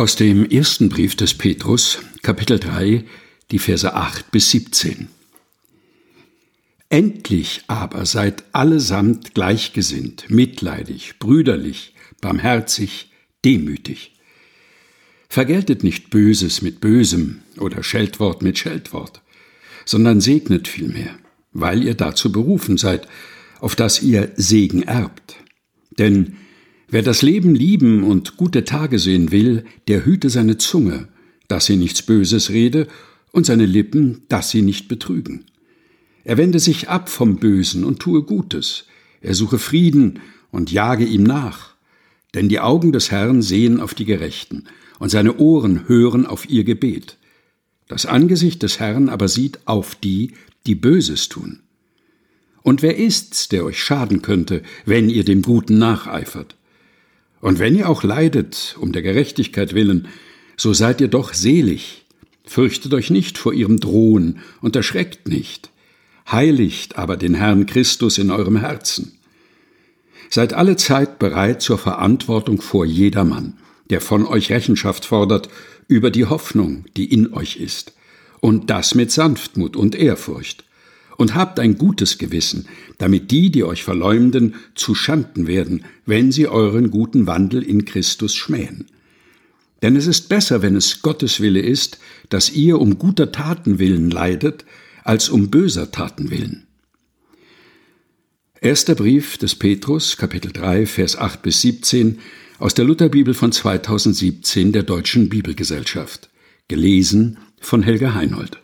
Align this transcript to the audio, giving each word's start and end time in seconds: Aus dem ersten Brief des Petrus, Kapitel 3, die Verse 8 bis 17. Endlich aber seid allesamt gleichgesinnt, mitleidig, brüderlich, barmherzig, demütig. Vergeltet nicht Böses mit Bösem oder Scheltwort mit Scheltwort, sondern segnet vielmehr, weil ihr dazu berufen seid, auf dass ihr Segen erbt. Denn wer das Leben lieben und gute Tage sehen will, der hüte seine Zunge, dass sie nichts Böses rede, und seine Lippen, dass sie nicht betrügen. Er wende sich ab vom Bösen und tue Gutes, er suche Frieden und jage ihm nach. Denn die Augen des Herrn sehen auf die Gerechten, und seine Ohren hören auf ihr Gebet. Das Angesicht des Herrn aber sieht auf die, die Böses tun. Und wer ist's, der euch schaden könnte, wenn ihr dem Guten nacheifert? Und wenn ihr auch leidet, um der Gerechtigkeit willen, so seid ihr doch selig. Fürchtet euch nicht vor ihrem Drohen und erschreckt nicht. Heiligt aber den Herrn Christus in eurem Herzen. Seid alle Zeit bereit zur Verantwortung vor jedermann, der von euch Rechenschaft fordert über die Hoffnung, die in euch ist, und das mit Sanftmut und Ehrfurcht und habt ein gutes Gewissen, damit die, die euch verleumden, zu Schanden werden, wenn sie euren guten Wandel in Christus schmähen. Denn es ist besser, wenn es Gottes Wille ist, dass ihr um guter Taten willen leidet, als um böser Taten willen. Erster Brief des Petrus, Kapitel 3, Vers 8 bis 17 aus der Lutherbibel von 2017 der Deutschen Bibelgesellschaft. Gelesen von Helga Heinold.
Aus 0.00 0.16
dem 0.16 0.48
ersten 0.48 0.88
Brief 0.88 1.14
des 1.14 1.34
Petrus, 1.34 1.98
Kapitel 2.22 2.58
3, 2.58 3.04
die 3.50 3.58
Verse 3.58 3.92
8 3.92 4.30
bis 4.30 4.50
17. 4.50 5.08
Endlich 6.88 7.64
aber 7.66 8.06
seid 8.06 8.44
allesamt 8.52 9.34
gleichgesinnt, 9.34 10.30
mitleidig, 10.30 11.18
brüderlich, 11.18 11.92
barmherzig, 12.22 13.10
demütig. 13.44 14.14
Vergeltet 15.28 15.84
nicht 15.84 16.08
Böses 16.08 16.62
mit 16.62 16.80
Bösem 16.80 17.42
oder 17.58 17.82
Scheltwort 17.82 18.40
mit 18.40 18.58
Scheltwort, 18.58 19.20
sondern 19.84 20.22
segnet 20.22 20.66
vielmehr, 20.66 21.14
weil 21.52 21.84
ihr 21.84 21.94
dazu 21.94 22.32
berufen 22.32 22.78
seid, 22.78 23.06
auf 23.58 23.76
dass 23.76 24.00
ihr 24.00 24.32
Segen 24.34 24.82
erbt. 24.82 25.36
Denn 25.98 26.38
wer 26.90 27.02
das 27.02 27.22
Leben 27.22 27.54
lieben 27.54 28.04
und 28.04 28.36
gute 28.36 28.64
Tage 28.64 28.98
sehen 28.98 29.30
will, 29.30 29.64
der 29.88 30.04
hüte 30.04 30.30
seine 30.30 30.58
Zunge, 30.58 31.08
dass 31.48 31.66
sie 31.66 31.76
nichts 31.76 32.02
Böses 32.02 32.50
rede, 32.50 32.86
und 33.32 33.46
seine 33.46 33.66
Lippen, 33.66 34.22
dass 34.28 34.50
sie 34.50 34.62
nicht 34.62 34.88
betrügen. 34.88 35.44
Er 36.24 36.36
wende 36.36 36.58
sich 36.58 36.88
ab 36.88 37.08
vom 37.08 37.36
Bösen 37.36 37.84
und 37.84 38.00
tue 38.00 38.22
Gutes, 38.22 38.86
er 39.20 39.34
suche 39.34 39.58
Frieden 39.58 40.18
und 40.50 40.72
jage 40.72 41.04
ihm 41.04 41.22
nach. 41.22 41.74
Denn 42.34 42.48
die 42.48 42.60
Augen 42.60 42.92
des 42.92 43.10
Herrn 43.10 43.42
sehen 43.42 43.80
auf 43.80 43.94
die 43.94 44.04
Gerechten, 44.04 44.64
und 44.98 45.10
seine 45.10 45.36
Ohren 45.38 45.88
hören 45.88 46.26
auf 46.26 46.48
ihr 46.48 46.64
Gebet. 46.64 47.16
Das 47.88 48.06
Angesicht 48.06 48.62
des 48.62 48.78
Herrn 48.78 49.08
aber 49.08 49.28
sieht 49.28 49.60
auf 49.66 49.94
die, 49.94 50.32
die 50.66 50.74
Böses 50.74 51.28
tun. 51.28 51.60
Und 52.62 52.82
wer 52.82 52.96
ist's, 52.96 53.48
der 53.48 53.64
euch 53.64 53.82
schaden 53.82 54.22
könnte, 54.22 54.62
wenn 54.84 55.08
ihr 55.08 55.24
dem 55.24 55.42
Guten 55.42 55.78
nacheifert? 55.78 56.56
Und 57.40 57.58
wenn 57.58 57.74
ihr 57.74 57.88
auch 57.88 58.02
leidet, 58.02 58.76
um 58.78 58.92
der 58.92 59.02
Gerechtigkeit 59.02 59.74
willen, 59.74 60.08
so 60.56 60.72
seid 60.74 61.00
ihr 61.00 61.08
doch 61.08 61.32
selig. 61.32 62.04
Fürchtet 62.44 62.92
euch 62.94 63.10
nicht 63.10 63.38
vor 63.38 63.52
ihrem 63.52 63.78
Drohen 63.78 64.40
und 64.60 64.76
erschreckt 64.76 65.28
nicht. 65.28 65.70
Heiligt 66.30 66.96
aber 66.96 67.16
den 67.16 67.34
Herrn 67.34 67.66
Christus 67.66 68.18
in 68.18 68.30
eurem 68.30 68.56
Herzen. 68.56 69.12
Seid 70.28 70.52
alle 70.52 70.76
Zeit 70.76 71.18
bereit 71.18 71.62
zur 71.62 71.78
Verantwortung 71.78 72.60
vor 72.60 72.84
jedermann, 72.84 73.56
der 73.88 74.00
von 74.00 74.26
euch 74.26 74.50
Rechenschaft 74.50 75.04
fordert 75.04 75.48
über 75.88 76.10
die 76.10 76.26
Hoffnung, 76.26 76.84
die 76.96 77.12
in 77.12 77.32
euch 77.32 77.56
ist, 77.56 77.94
und 78.40 78.70
das 78.70 78.94
mit 78.94 79.10
Sanftmut 79.10 79.76
und 79.76 79.94
Ehrfurcht 79.94 80.64
und 81.20 81.34
habt 81.34 81.60
ein 81.60 81.76
gutes 81.76 82.16
Gewissen, 82.16 82.66
damit 82.96 83.30
die, 83.30 83.50
die 83.50 83.62
euch 83.62 83.84
verleumden, 83.84 84.54
zu 84.74 84.94
Schanden 84.94 85.46
werden, 85.46 85.84
wenn 86.06 86.32
sie 86.32 86.48
euren 86.48 86.90
guten 86.90 87.26
Wandel 87.26 87.62
in 87.62 87.84
Christus 87.84 88.34
schmähen. 88.34 88.86
Denn 89.82 89.96
es 89.96 90.06
ist 90.06 90.30
besser, 90.30 90.62
wenn 90.62 90.76
es 90.76 91.02
Gottes 91.02 91.40
Wille 91.40 91.60
ist, 91.60 91.98
dass 92.30 92.50
ihr 92.50 92.80
um 92.80 92.96
guter 92.98 93.32
Taten 93.32 93.78
willen 93.78 94.10
leidet, 94.10 94.64
als 95.04 95.28
um 95.28 95.50
böser 95.50 95.90
Taten 95.90 96.30
willen. 96.30 96.66
Erster 98.62 98.94
Brief 98.94 99.36
des 99.36 99.56
Petrus, 99.56 100.16
Kapitel 100.16 100.52
3, 100.52 100.86
Vers 100.86 101.18
8 101.18 101.42
bis 101.42 101.60
17 101.60 102.18
aus 102.58 102.72
der 102.72 102.86
Lutherbibel 102.86 103.34
von 103.34 103.52
2017 103.52 104.72
der 104.72 104.84
Deutschen 104.84 105.28
Bibelgesellschaft. 105.28 106.30
Gelesen 106.68 107.36
von 107.60 107.82
Helga 107.82 108.14
Heinold. 108.14 108.58